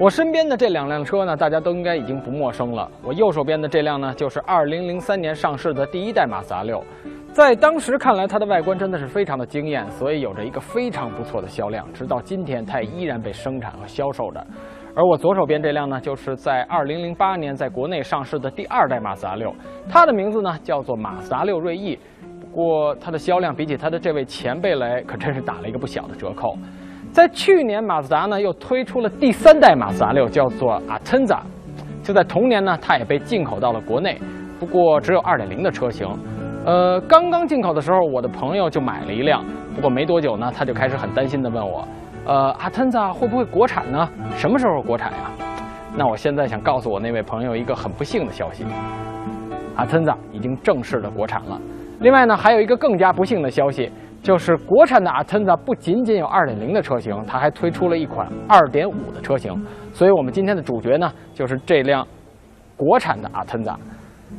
[0.00, 2.90] 我身边的这两辆车呢，大家都应该已经不陌生了。
[3.04, 6.82] 我右手边的这辆呢，就是2003年上市的第一代马自达六，
[7.32, 11.86] 在当时看来，它的外观真的是非常的惊艳，所以有着一个非常不错的销量。
[11.92, 14.44] 直到今天，它也依然被生产和销售着。
[14.96, 19.54] 而我左手边这辆呢，就是在2008年在国内上市的第二代马自达六，
[19.88, 21.96] 它的名字呢叫做马自达六锐意。
[22.40, 26.58] 不过它的销量比起它的这位前辈来，可真是打了一个不小的折扣。
[27.14, 31.38] 在去年，马自达呢又推出了第三代马自达六，叫做 Atenza。
[32.02, 34.20] 就在同年呢，它也被进口到了国内，
[34.58, 36.08] 不过只有2.0的车型。
[36.66, 39.44] 呃，刚刚进口的时候，我的朋友就买了一辆，
[39.76, 41.86] 不过没多久呢，他就开始很担心地问我
[42.26, 44.08] ：“呃，Atenza 会不会国产呢？
[44.36, 45.30] 什么时候国产呀？”
[45.96, 48.64] 那我现在想告诉我那位朋友一个很不幸的消息
[49.76, 51.60] ：Atenza 已经正式的国产了。
[52.00, 53.88] 另外呢，还有一个更加不幸的消息。
[54.24, 59.52] 就是国产的 Atenza 不仅仅有2.0的车型，它还推出了一款2.5的车型。
[59.92, 62.08] 所以，我们今天的主角呢，就是这辆
[62.74, 63.76] 国产的 Atenza。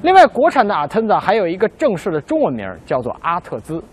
[0.00, 3.84] 另外，国产的 Atenza 还有一个正式的中文名，叫做阿特兹。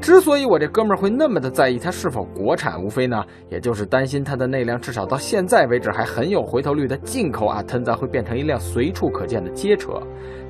[0.00, 9.92] 之所以我这哥们儿会那么的在意它是否国产，无非呢，也就是担心他的那辆至少到现在为止还很有回头率的进口阿腾 a 会变成一辆随处可见的街车。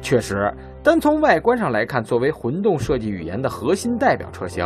[0.05, 0.53] 确实。
[0.83, 4.63] 单从外观上来看，作为混动设计语言的核心代表车型，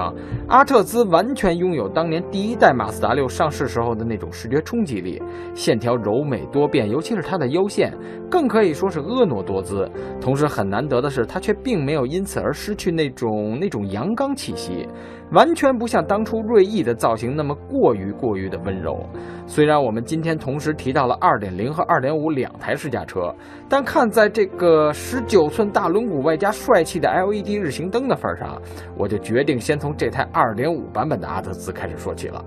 [0.48, 5.22] 阿特兹完全拥有当年第一代马自达六上市时候的那种视觉冲击力，
[5.54, 7.96] 线条柔美多变，尤其是它的腰线，
[8.28, 9.88] 更可以说是婀娜多姿。
[10.20, 14.88] 同时很难得的是，它却并没有因此而失去那种那种阳刚气息。
[15.30, 18.98] 完全不像当初锐意的造型那么过于过于的温柔。
[19.46, 23.32] 虽然我们今天同时提到了2.0和2.5两台试驾车，
[23.68, 24.90] 但看在这个
[25.28, 28.60] 九寸大轮毂外加帅气的 LED 日行灯的份上，
[28.96, 32.42] 我就决定先从这台2.5版本的阿特兹开始说起了。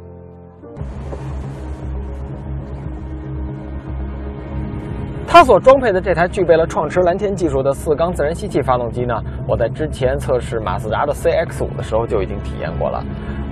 [5.27, 9.13] 它所装配的这台具备了创驰蓝天技术的四缸自然吸气发动机呢，
[9.47, 13.01] 我在之前测试马自达的 CX-5 的时候就已经体验过了。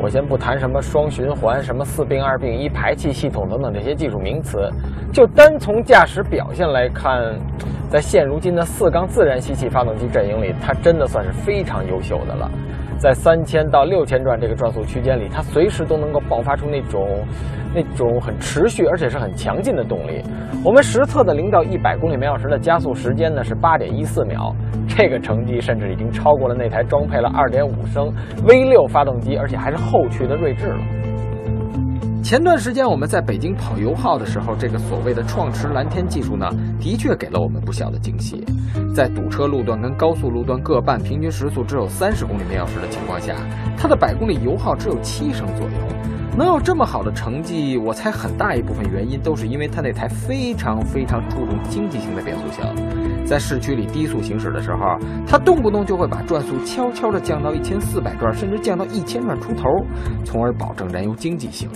[0.01, 4.69] 我先不谈什么双循环、什么四并二并一排气系统等等这些技术名词，
[5.13, 7.39] 就单从驾驶表现来看，
[7.89, 12.50] 在现如今的四缸自然吸气发动机阵营里，它真的算是非常优秀的了。
[13.00, 17.25] 在三千到六千转这个转速区间里，它随时都能够爆发出那种、
[17.73, 20.22] 那种很持续而且是很强劲的动力。
[20.63, 24.53] 我们实测的零到一百公里每小时的加速时间呢是八点一四秒，
[24.88, 28.13] 这个成绩甚至已经超过了那台装配了二点五升
[28.45, 30.79] V 六发动机而且还是后驱的锐志了。
[32.29, 36.47] 前段时间我们在北京跑油耗的时候，这个所谓的创驰蓝天技术呢，
[36.79, 38.45] 的确给了我们不小的惊喜。
[38.94, 43.34] 在堵车路段跟高速路段各半，平均时速只有三十公里每小时的情况下，
[43.75, 45.72] 它的百公里油耗只有七升左右。
[46.38, 52.75] 能有这么好的成绩，我猜很大一部分原因都是因为它那台非常非常注重经济性的变速箱。
[53.25, 59.63] 在市区里低速行驶的时候，它动不动就会把转速悄悄地降到一千四百转，甚至降到一千转出头，
[60.23, 61.68] 从而保证燃油经济性。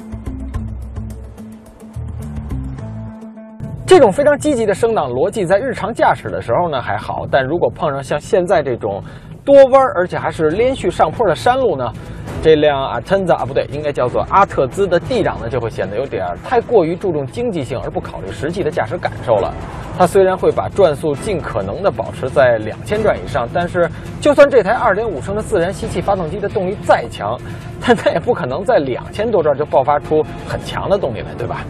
[3.93, 9.03] 这种非常积极的升档逻辑，在日常驾驶的时候呢还好，但如果碰上像现在这种
[9.45, 11.93] 多弯而且还是连续上坡的山路呢，
[12.41, 19.53] 这辆阿特兹啊不对，应该叫做阿特兹的 D 档呢就会显得有点太过于注重经济性而不考虑实际的驾驶感受了。
[19.95, 23.87] 它虽然会把转速尽可能的保持在两千转以上，但是
[24.19, 27.39] 就算这台二点五升的自然吸气发动机的动力再强，
[27.79, 31.63] 但它也不可能在两千多转就爆发出很强的动力来，对吧？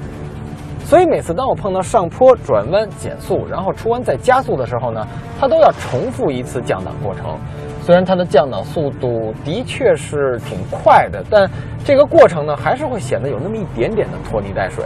[0.86, 5.08] 所以每次当我碰到上坡、转弯、减速，然后出弯再加速的时候呢，
[5.40, 7.38] 它都要重复一次降档过程。
[7.82, 11.50] 虽然它的降档速度的确是挺快的，但
[11.84, 14.86] 这个过程呢，还是会显得有那么一点点的拖泥带水。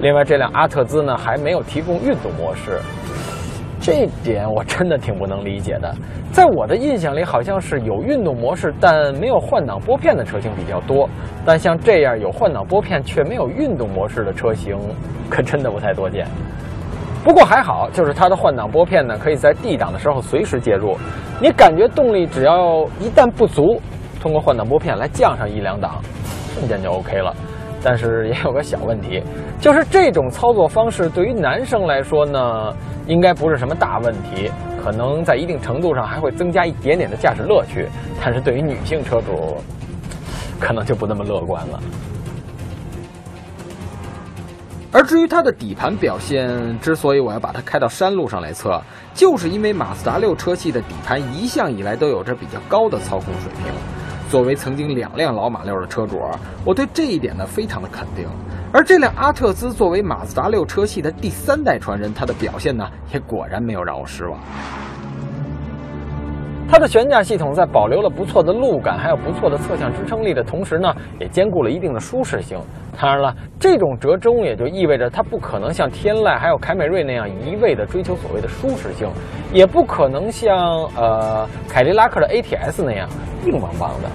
[0.00, 2.78] 另外，这辆阿特兹呢，还没有提供运动模式。
[3.80, 5.94] 这点我真的挺不能理解的。
[6.30, 11.08] 在我的印象里，好像是有运动模式但没有换挡拨片的车型比较多。
[11.44, 14.78] 但像这样有换挡拨片却没有运动模式的车型，
[15.30, 16.26] 可真的不太多见。
[17.24, 20.96] 不过还好，就是它的换挡拨片呢，可以在 D 档的时候随时介入。
[21.40, 23.80] 你感觉动力只要一旦不足，
[24.20, 26.00] 通过换挡拨片来降上一两档，
[26.54, 27.34] 瞬间就 OK 了。
[27.82, 29.22] 但是也有个小问题，
[29.60, 32.74] 就是这种操作方式对于男生来说呢，
[33.06, 34.50] 应该不是什么大问题，
[34.82, 37.88] 可能在一定程度上还会增加一点点的驾驶乐趣。
[38.22, 39.56] 但是对于女性车主，
[40.58, 41.80] 可能就不那么乐观了。
[44.92, 48.82] 而至于它的底盘表现，之所以我要把它开到山路上来测，
[49.14, 53.72] 就是因为马自达六车系的底盘一向以来都有着比较高的操控水平。
[54.30, 56.22] 作为曾经两辆老马六的车主，
[56.64, 58.28] 我对这一点呢非常的肯定。
[58.72, 64.38] 而这辆阿特兹作为马自达六车系的第三代传人，它的表现呢也果然没有让我失望。
[66.68, 72.56] 它的悬架系统在保留了不错的路感，还有不错的侧向支撑力的同时呢，也兼顾了一定的舒适性。
[73.00, 79.08] 当然了，这种折中也就意味着它不可能像天籁还有凯美瑞那样一味的追求所谓的舒适性，
[79.54, 83.08] 也不可能像呃凯迪拉克的 ATS 那样
[83.46, 84.08] 硬邦邦的。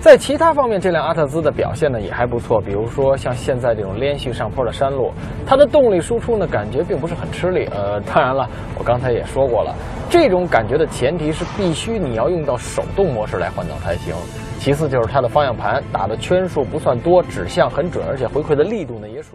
[0.00, 2.60] 在其他方面，这辆阿特兹的表现呢也还不错。
[2.60, 5.12] 比如说像现在这种连续上坡的山路，
[5.46, 7.66] 它的动力输出呢感觉并不是很吃力。
[7.70, 9.72] 呃，当然了，我刚才也说过了，
[10.10, 14.12] 这种感觉的前提是必须你要用到手动模式来换挡才行。
[14.64, 19.28] 其次就是它的方向盘打的圈数不算多，指向很准，而且回馈的力度呢也属。